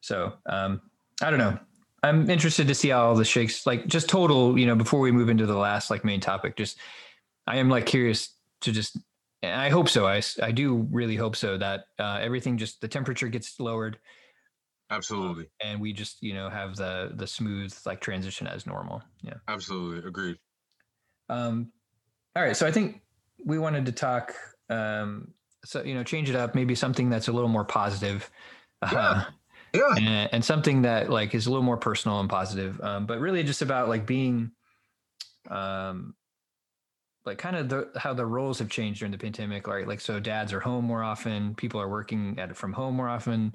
[0.00, 0.80] So um
[1.22, 1.58] i don't know.
[2.04, 5.12] I'm interested to see how all the shakes like just total you know before we
[5.12, 6.78] move into the last like main topic just
[7.46, 8.98] i am like curious to just
[9.44, 10.06] I hope so.
[10.06, 13.98] I, I do really hope so that uh, everything just the temperature gets lowered.
[14.92, 15.46] Absolutely.
[15.60, 19.02] And we just, you know, have the the smooth like transition as normal.
[19.22, 19.34] Yeah.
[19.48, 20.06] Absolutely.
[20.06, 20.36] Agreed.
[21.28, 21.72] Um
[22.36, 22.56] all right.
[22.56, 23.00] So I think
[23.42, 24.34] we wanted to talk
[24.68, 25.28] um
[25.64, 28.30] so you know, change it up, maybe something that's a little more positive.
[28.92, 28.98] Yeah.
[28.98, 29.24] Uh,
[29.74, 29.94] yeah.
[29.96, 32.78] And, and, something that like is a little more personal and positive.
[32.82, 34.50] Um, but really just about like being
[35.48, 36.14] um
[37.24, 40.18] like kind of the how the roles have changed during the pandemic right like so
[40.18, 43.54] dads are home more often people are working at it from home more often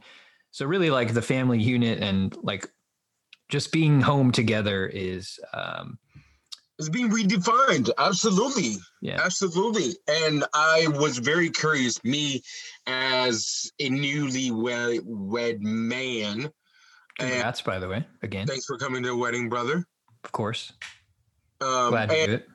[0.51, 2.67] so really like the family unit and like
[3.49, 5.97] just being home together is um
[6.79, 7.89] It's being redefined.
[7.97, 8.75] Absolutely.
[9.01, 9.95] yeah Absolutely.
[10.07, 12.43] And I was very curious, me
[12.85, 16.51] as a newly wed, wed man.
[17.19, 19.85] And congrats by the way again thanks for coming to the wedding, brother.
[20.23, 20.71] of course
[21.61, 22.47] Um, glad to and do it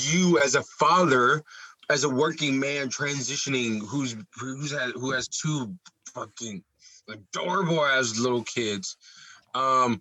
[0.00, 1.42] you as a father,
[1.90, 5.74] as a working man transitioning who's who's had who has two
[6.14, 6.62] fucking
[7.08, 8.96] adorable as little kids.
[9.54, 10.00] Um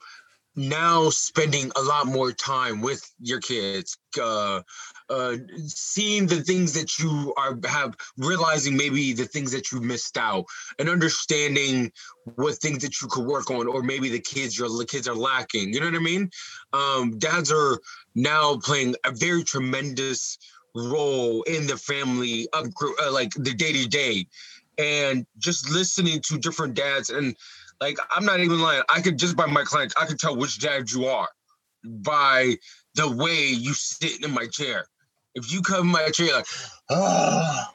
[0.55, 4.61] now spending a lot more time with your kids uh
[5.09, 5.35] uh
[5.65, 10.45] seeing the things that you are have realizing maybe the things that you missed out
[10.77, 11.91] and understanding
[12.35, 15.73] what things that you could work on or maybe the kids your kids are lacking
[15.73, 16.29] you know what i mean?
[16.71, 17.79] Um dads are
[18.13, 20.37] now playing a very tremendous
[20.75, 22.67] role in the family of
[23.03, 24.27] uh, like the day to day
[24.77, 27.35] and just listening to different dads and
[27.83, 28.81] like i'm not even lying.
[28.89, 31.27] I could just by my clients i could tell which dad you are
[31.83, 32.55] by
[32.95, 34.85] the way you sit in my chair.
[35.35, 36.45] If you come in my chair like
[36.89, 37.65] oh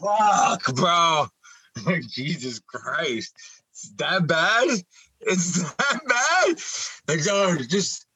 [0.00, 1.26] fuck bro.
[1.86, 3.34] Like jesus christ.
[3.70, 4.68] It's that bad?
[5.22, 6.56] It's that bad?
[7.08, 8.06] Like yo just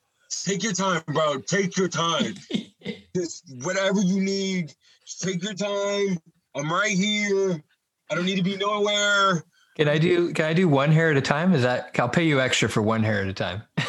[0.45, 1.39] take your time bro.
[1.41, 2.35] Take your time.
[3.17, 4.75] Just whatever you need
[5.07, 6.19] just take your time.
[6.55, 7.63] I'm right here.
[8.11, 9.43] I don't need to be nowhere
[9.77, 12.25] can i do can i do one hair at a time is that i'll pay
[12.27, 13.63] you extra for one hair at a time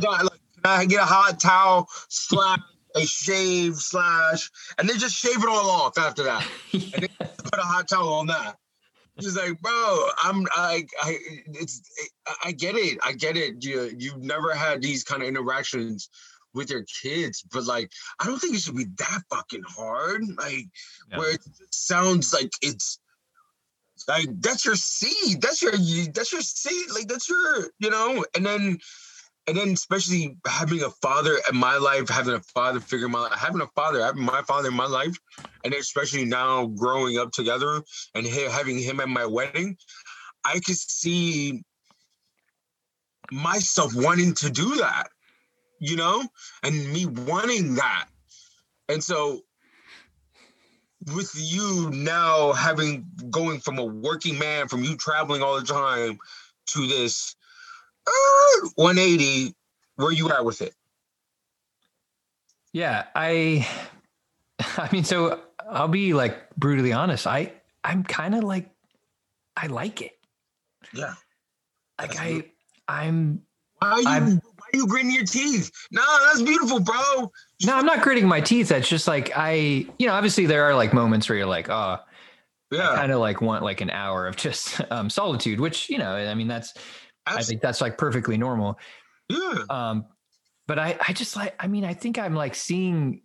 [0.00, 0.28] No, can
[0.64, 2.60] I get a hot towel slash
[2.94, 6.46] a shave slash, and then just shave it all off after that.
[6.72, 8.56] And then put a hot towel on that.
[9.20, 11.16] Just like, bro, I'm I I
[11.54, 11.82] it's
[12.26, 12.98] I- I get it.
[13.04, 13.64] I get it.
[13.64, 16.08] You you've never had these kind of interactions
[16.54, 17.90] with your kids, but like
[18.20, 20.22] I don't think it should be that fucking hard.
[20.38, 20.66] Like
[21.10, 21.18] Yeah.
[21.18, 21.40] where it
[21.70, 23.00] sounds like it's
[24.08, 25.40] like that's your seed.
[25.40, 25.72] That's your
[26.12, 26.90] that's your seed.
[26.94, 28.78] Like that's your, you know, and then
[29.46, 33.20] and then especially having a father in my life, having a father figure in my
[33.20, 35.16] life, having a father, having my father in my life,
[35.64, 37.82] and especially now growing up together
[38.14, 39.76] and ha- having him at my wedding,
[40.44, 41.62] I could see
[43.32, 45.08] myself wanting to do that,
[45.80, 46.26] you know,
[46.62, 48.06] and me wanting that.
[48.88, 49.42] And so
[51.06, 56.18] with you now having going from a working man, from you traveling all the time
[56.66, 57.34] to this
[58.06, 59.54] uh, 180,
[59.96, 60.74] where you at with it?
[62.72, 63.66] Yeah, I
[64.60, 67.26] I mean so I'll be like brutally honest.
[67.26, 68.70] I I'm kind of like
[69.56, 70.12] I like it.
[70.94, 71.14] Yeah.
[71.98, 72.44] Like I good.
[72.88, 73.42] I'm
[73.78, 75.70] Why are you I'm- are you gritting your teeth?
[75.90, 77.30] No, that's beautiful, bro.
[77.64, 78.68] no, I'm not gritting my teeth.
[78.68, 81.98] That's just like I you know, obviously there are like moments where you're like, oh,
[82.70, 82.94] Yeah.
[82.96, 86.34] kind of like want like an hour of just um solitude, which, you know, I
[86.34, 86.74] mean that's
[87.26, 88.78] I think that's like perfectly normal.
[89.28, 89.62] yeah.
[89.70, 90.06] um
[90.66, 93.22] but i i just like i mean i think i'm like seeing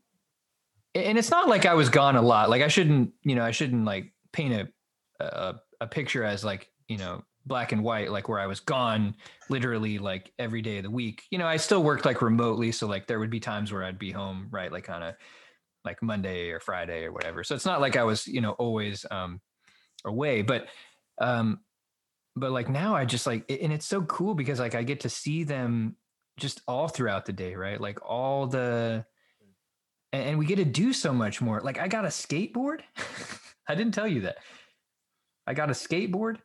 [0.95, 3.51] and it's not like i was gone a lot like i shouldn't you know i
[3.51, 8.27] shouldn't like paint a a, a picture as like you know black and white like
[8.27, 9.15] where i was gone
[9.49, 11.23] literally like every day of the week.
[11.29, 13.99] You know i still worked like remotely so like there would be times where i'd
[13.99, 15.15] be home right like on a
[15.83, 17.43] like monday or friday or whatever.
[17.43, 19.39] So it's not like i was you know always um
[20.05, 20.67] away but
[21.19, 21.59] um
[22.35, 25.09] but like now i just like and it's so cool because like i get to
[25.09, 25.95] see them
[26.37, 27.79] just all throughout the day right?
[27.79, 29.05] Like all the
[30.11, 31.59] and, we get to do so much more.
[31.61, 32.81] Like i got a skateboard.
[33.67, 34.37] I didn't tell you that.
[35.47, 36.37] I got a skateboard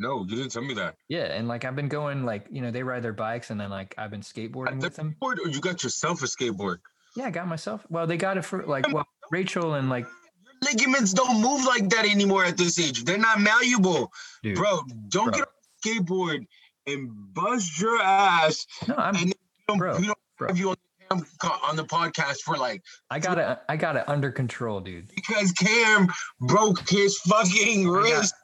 [0.00, 0.94] No, you didn't tell me that.
[1.08, 3.70] yeah and like i've been going like you know they ride their bikes and then
[3.70, 6.78] like i've been skateboarding with them Board, or oh, you got yourself a skateboard?
[7.16, 10.06] yeah i got myself well they got it for like well rachel and like
[10.62, 13.04] Your ligaments don't move like that anymore at this age.
[13.04, 14.10] They're not malleable,
[14.42, 14.80] dude bro.
[15.08, 15.38] Don't bro.
[15.38, 16.46] get a skateboard
[16.86, 18.66] and bust your ass.
[18.88, 19.34] no i'm And you
[19.68, 20.48] don't, Bro, don't bro.
[20.48, 20.76] have you on
[21.20, 25.10] the, on the podcast for like i got it i got it under control dude
[25.14, 26.08] because Cam
[26.40, 28.34] broke his fucking wrist.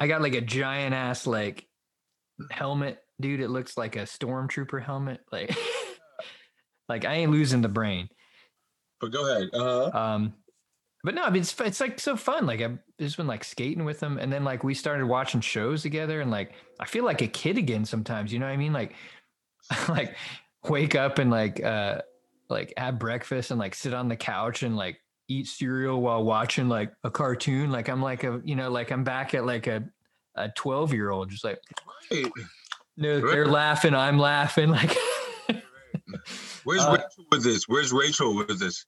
[0.00, 1.66] I got like a giant ass like
[2.50, 3.40] helmet, dude.
[3.40, 5.20] It looks like a stormtrooper helmet.
[5.32, 5.56] Like,
[6.88, 8.08] like I ain't losing the brain.
[9.00, 9.50] But go ahead.
[9.52, 9.98] Uh huh.
[9.98, 10.34] Um,
[11.02, 12.46] but no, I mean, it's it's like so fun.
[12.46, 15.82] Like I've just been like skating with them, and then like we started watching shows
[15.82, 18.32] together, and like I feel like a kid again sometimes.
[18.32, 18.72] You know what I mean?
[18.72, 18.94] Like,
[19.88, 20.16] like
[20.68, 22.02] wake up and like uh
[22.48, 26.68] like have breakfast and like sit on the couch and like eat cereal while watching
[26.68, 27.70] like a cartoon.
[27.70, 29.84] Like I'm like a you know like I'm back at like a
[30.36, 31.58] a 12 year old just like
[32.10, 32.30] Right.
[32.98, 34.94] they're laughing i'm laughing like
[36.64, 37.64] where's Uh, Rachel with this?
[37.68, 38.84] Where's Rachel with this?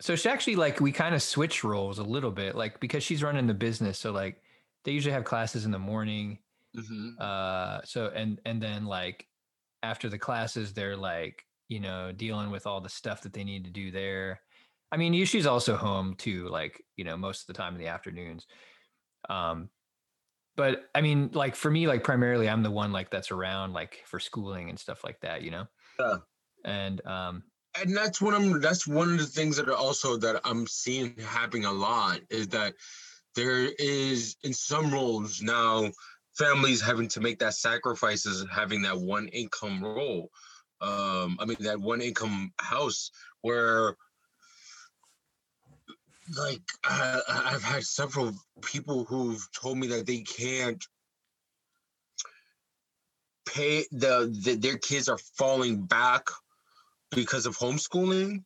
[0.00, 3.22] so she actually like we kind of switch roles a little bit like because she's
[3.22, 4.40] running the business so like
[4.84, 6.38] they usually have classes in the morning
[6.76, 7.20] Mhm.
[7.20, 9.26] Uh, so and and then like
[9.84, 13.64] after the classes, they're like you know dealing with all the stuff that they need
[13.64, 14.40] to do there.
[14.94, 17.88] I mean, Yushi's also home too, like you know most of the time in the
[17.88, 18.46] afternoons.
[19.28, 19.70] Um,
[20.56, 24.04] but I mean, like for me, like primarily, I'm the one like that's around like
[24.06, 25.64] for schooling and stuff like that, you know.
[25.98, 26.16] Yeah.
[26.64, 27.42] And um,
[27.82, 31.16] and that's what I'm that's one of the things that are also that I'm seeing
[31.26, 32.74] happening a lot is that
[33.34, 35.90] there is in some roles now
[36.38, 40.28] families having to make that sacrifices having that one income role
[40.80, 43.10] um i mean that one income house
[43.42, 43.96] where
[46.38, 48.32] like i've had several
[48.62, 50.84] people who've told me that they can't
[53.46, 56.28] pay the, the their kids are falling back
[57.10, 58.42] because of homeschooling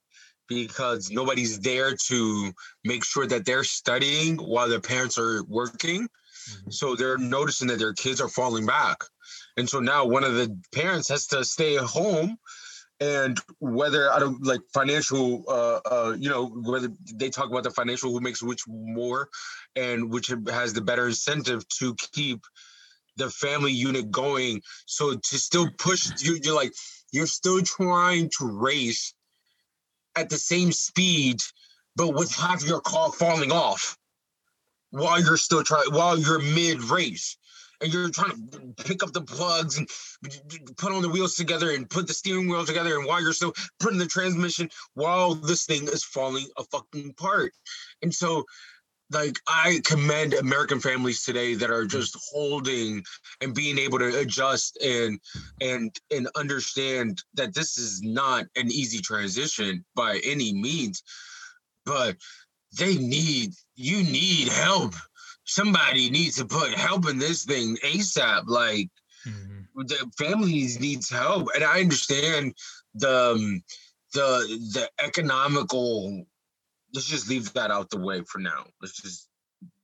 [0.49, 2.53] because nobody's there to
[2.85, 6.03] make sure that they're studying while their parents are working.
[6.03, 6.71] Mm-hmm.
[6.71, 9.05] So they're noticing that their kids are falling back.
[9.57, 12.38] And so now one of the parents has to stay at home
[13.01, 17.71] and whether i don't like financial uh uh you know whether they talk about the
[17.71, 19.29] financial who makes which more
[19.77, 22.41] and which has the better incentive to keep
[23.19, 24.63] the family unit going.
[24.87, 26.73] So to still push you you're like
[27.13, 29.13] you're still trying to race
[30.17, 31.41] at the same speed
[31.97, 33.99] but with half your car falling off
[34.91, 37.37] while you're still trying while you're mid race
[37.81, 39.88] and you're trying to pick up the plugs and
[40.77, 43.55] put on the wheels together and put the steering wheel together and while you're still
[43.81, 47.53] putting the transmission while this thing is falling a fucking apart
[48.03, 48.45] and so
[49.11, 53.03] like i commend american families today that are just holding
[53.41, 55.19] and being able to adjust and
[55.61, 61.03] and and understand that this is not an easy transition by any means
[61.87, 62.17] but
[62.79, 64.95] they need you need help
[65.49, 68.91] somebody needs to put help in this thing asap like
[69.27, 69.65] mhm.
[69.75, 71.49] the families needs help.
[71.55, 72.55] And i understand
[72.95, 73.63] the um,
[74.13, 74.29] the
[74.75, 76.25] the economical
[76.95, 78.65] let's just leave that out the way for now.
[78.81, 79.29] Let's just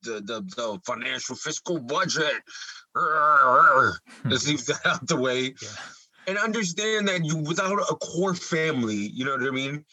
[0.03, 2.43] the the, the financial fiscal budget.
[4.25, 5.55] Let's leave that out the way.
[5.61, 5.69] Yeah.
[6.29, 9.85] and understand that you without a core family you know what i mean?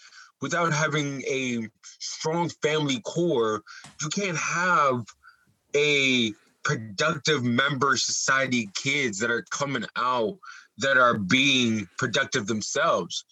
[0.41, 1.67] Without having a
[1.99, 3.63] strong family core
[4.01, 5.03] you can't have
[5.75, 10.37] a productive member society kids that are coming out
[10.77, 13.25] that are being productive themselves.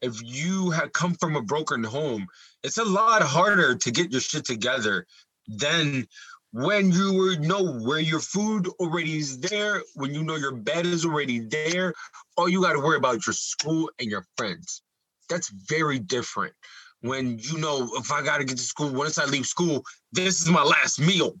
[0.00, 2.26] If you had come from a broken home
[2.62, 5.06] it's a lot harder to get your shit together
[5.48, 6.06] than
[6.52, 11.04] when you know where your food already is there when you know your bed is
[11.04, 11.94] already there
[12.36, 14.82] all you got to worry about is your school and your friends.
[15.28, 16.54] That's very different
[17.02, 20.42] when you know if i got to get to school once i leave school this
[20.42, 21.34] is my last meal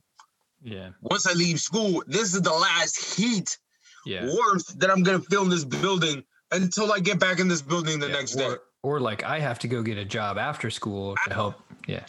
[0.62, 3.56] yeah, once I leave school, this is the last heat
[4.06, 4.26] yeah.
[4.26, 7.98] warmth that I'm gonna feel in this building until I get back in this building
[7.98, 8.46] the Yeah, next day.
[8.46, 11.54] or, or like I have to go get a job after school to help.
[11.86, 12.04] Yeah,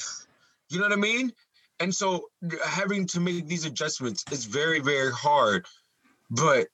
[0.69, 1.31] You know what I mean?
[1.79, 2.29] And so
[2.65, 5.65] having to make these adjustments is very, very hard.
[6.29, 6.67] But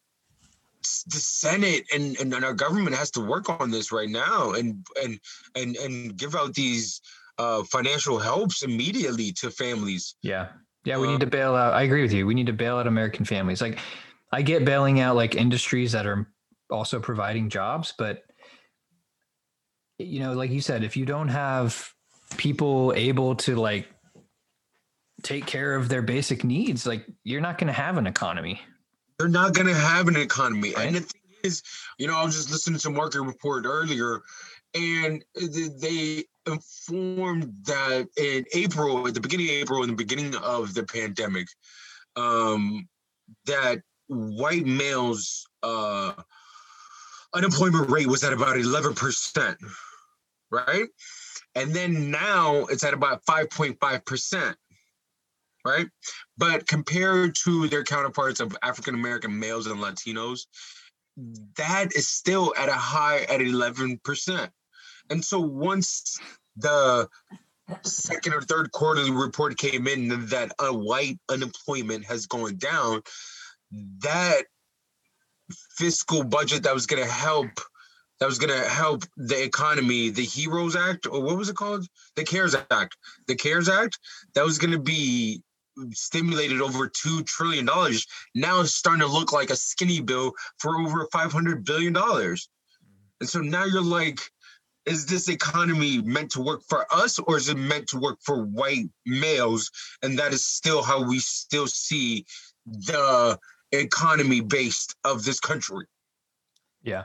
[1.08, 4.86] the Senate and, and, and our government has to work on this right now and
[5.02, 5.20] and
[5.56, 7.02] and and give out these
[7.38, 10.16] uh, financial helps immediately to families.
[10.22, 10.48] yeah,
[10.88, 10.98] yeah.
[10.98, 11.74] We Uh, need to bail out.
[11.74, 12.26] I agree with you.
[12.26, 13.62] We need to bail out American families.
[13.62, 13.80] Like,
[14.32, 16.28] I get bailing out like industries that are
[16.70, 18.24] also providing jobs, but
[20.00, 21.92] you know, like you said, if you don't have
[22.38, 23.88] people able to like
[25.24, 28.62] take care of their basic needs, like you're not going to have an economy.
[29.18, 30.74] they're not going to have an economy.
[30.76, 30.88] Right.
[30.88, 31.64] And the thing is,
[31.98, 34.22] you know, I was just listening to Market Report earlier,
[34.78, 40.74] and they informed that in April, at the beginning of April, in the beginning of
[40.74, 41.48] the pandemic,
[42.16, 42.88] um,
[43.46, 46.14] that white males' uh,
[47.34, 49.56] unemployment rate was at about 11%,
[50.52, 50.88] right?
[51.56, 54.56] And then now it's at about 5.5%,
[55.66, 55.88] right?
[56.38, 60.46] But compared to their counterparts of African American males and Latinos,
[61.58, 64.50] that is still at a high at 11%.
[65.10, 66.20] And so once
[66.56, 67.08] the
[67.84, 73.02] second or third quarterly report came in that a white unemployment has gone down,
[74.00, 74.44] that
[75.76, 77.50] fiscal budget that was going to help
[78.20, 81.86] that was going to help the economy the heroes act or what was it called?
[82.16, 82.98] The cares act.
[83.28, 84.00] The cares act
[84.34, 85.44] that was going to be
[85.92, 88.08] stimulated over two trillion dollars.
[88.34, 92.50] Now it's starting to look like a skinny bill for over 500 billion dollars.
[93.20, 94.20] And so now you're like
[94.88, 98.44] is this economy meant to work for us or is it meant to work for
[98.44, 99.70] white males
[100.02, 102.26] and that is still how we still see
[102.66, 103.38] the
[103.72, 105.86] economy based of this country.
[106.84, 107.04] Yeah.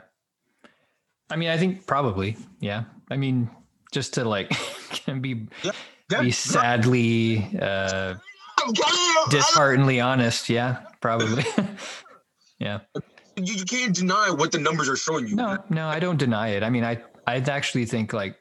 [1.29, 2.83] I mean, I think probably, yeah.
[3.09, 3.49] I mean,
[3.91, 4.49] just to like
[4.91, 5.71] can be Yeah,
[6.09, 8.15] Yeah, be sadly uh
[9.29, 11.43] dishearteningly honest, yeah, probably.
[12.59, 12.79] yeah.
[13.37, 15.35] You, you can't deny what the numbers are showing you.
[15.35, 16.63] No, no, I don't deny it.
[16.63, 18.37] I mean, I I actually think like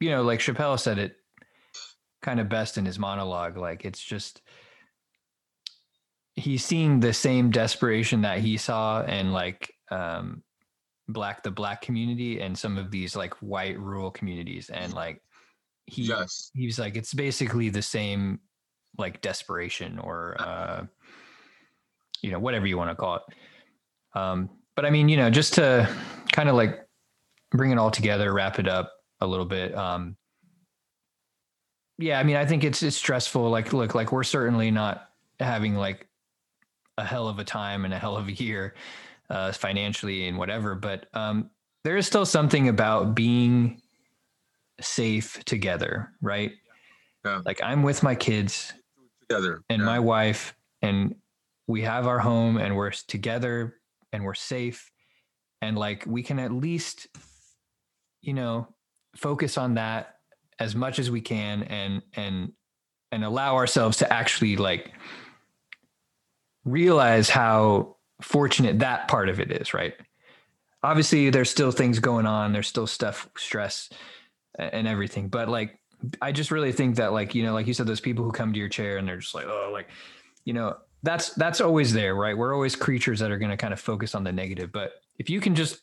[0.00, 1.16] you know, like Chappelle said it
[2.22, 3.56] kind of best in his monologue.
[3.56, 4.42] Like it's just
[6.34, 10.42] he's seeing the same desperation that he saw and like um
[11.08, 15.20] black the black community and some of these like white rural communities and like
[15.86, 16.50] he Yes.
[16.54, 18.40] he's like it's basically the same
[18.98, 20.84] like desperation or uh
[22.22, 23.22] you know whatever you want to call it
[24.18, 25.88] um but i mean you know just to
[26.32, 26.86] kind of like
[27.52, 30.16] bring it all together wrap it up a little bit um
[31.98, 35.10] yeah i mean i think it's it's stressful like look like we're certainly not
[35.40, 36.06] having like
[36.98, 38.74] a hell of a time and a hell of a year
[39.30, 41.50] uh financially and whatever but um
[41.84, 43.80] there is still something about being
[44.80, 46.52] safe together right
[47.24, 47.40] Yeah.
[47.44, 48.72] like i'm with my kids
[49.28, 49.60] Together.
[49.68, 49.86] and Yeah.
[49.86, 51.14] my wife and
[51.66, 53.74] we have our home and we're together
[54.12, 54.90] and we're safe
[55.60, 57.08] and like we can at least
[58.20, 58.68] you know
[59.16, 60.16] focus on that
[60.58, 62.52] as much as we can and and
[63.12, 64.92] and allow ourselves to actually like
[66.64, 69.94] realize how fortunate that part of it is right?
[70.82, 73.90] Obviously there's still things going on there's still stuff stress
[74.58, 75.78] and everything but like
[76.22, 78.52] i just really think that like you know like you said those people who come
[78.52, 79.88] to your chair and they're just like oh like
[80.44, 83.72] you know that's that's always there right we're always creatures that are going to kind
[83.72, 85.80] of focus on the negative but if you can just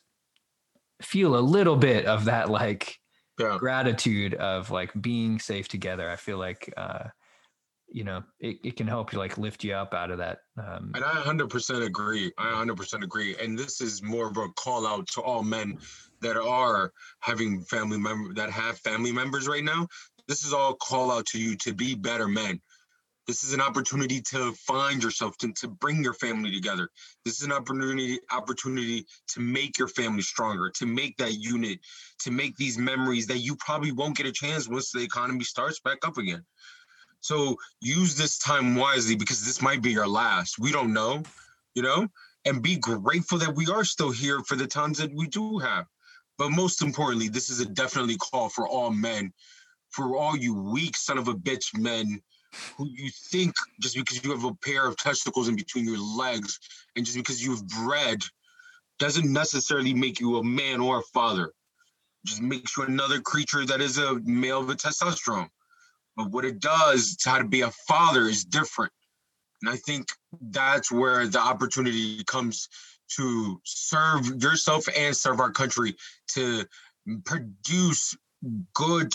[1.02, 2.98] feel a little bit of that like
[3.40, 3.58] Yeah.
[3.60, 7.06] gratitude of like being safe together i feel like uh
[7.88, 10.92] you know it, it can help you like lift you up out of that um
[10.96, 12.32] And I 100% agree.
[12.38, 13.36] I 100% agree.
[13.38, 15.78] And this is more of a call out to all men
[16.22, 19.88] that are having family member that have family members right now.
[20.28, 22.60] This is all call out to you to be better men.
[23.28, 26.90] This is an opportunity to find yourself, to, to bring your family together.
[27.24, 31.80] This is an opportunity opportunity to make your family stronger, to make that unit,
[32.20, 35.80] to make these memories that you probably won't get a chance once the economy starts
[35.80, 36.46] back up again.
[37.22, 40.60] So use this time wisely because this might be your last.
[40.60, 41.24] We don't know,
[41.74, 42.08] you know,
[42.46, 45.88] and be grateful that we are still here for the times that we do have.
[46.38, 49.34] But most importantly, this is a definitely call for all men,
[49.90, 52.22] for all you weak son of a bitch men
[52.78, 56.60] who you think just because you have a pair of testicles in between your legs
[56.96, 58.22] and just because you've bred
[59.00, 61.52] doesn't necessarily make you a man or a father.
[62.26, 65.50] Just makes you another creature that is a male with testosterone.
[66.16, 68.92] But what it does to how to be a father is different.
[69.62, 70.08] And I think
[70.42, 72.70] that's where the opportunity comes
[73.18, 75.96] to serve yourself and serve our country
[76.34, 76.66] to
[77.26, 78.16] produce
[78.74, 79.14] good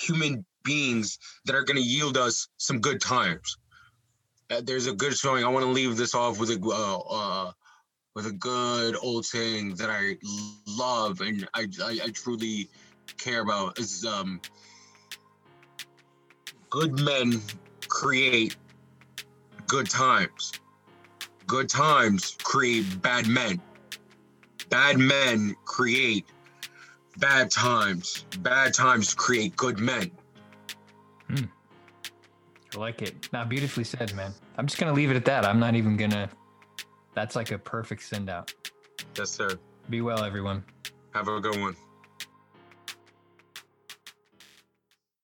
[0.00, 3.56] human beings that are going to yield us some good times.
[4.50, 5.44] Uh, there's a good showing.
[5.44, 7.52] I want to leave this off with a uh, uh,
[8.14, 10.16] with a good old saying that I
[10.66, 12.68] love and I, I, I truly
[13.16, 14.40] care about is um
[16.70, 17.40] good men
[17.88, 18.56] create
[19.66, 20.52] good times.
[21.46, 23.60] Good times create bad men.
[24.68, 26.26] Bad men create
[27.18, 28.24] bad times.
[28.40, 30.10] Bad times create good men.
[31.30, 31.44] Hmm.
[32.74, 33.28] I like it.
[33.32, 34.32] Now, beautifully said, man.
[34.56, 35.44] I'm just gonna leave it at that.
[35.44, 36.28] I'm not even gonna.
[37.14, 38.52] That's like a perfect send out.
[39.16, 39.58] Yes, sir.
[39.88, 40.64] Be well, everyone.
[41.14, 41.76] Have a good one.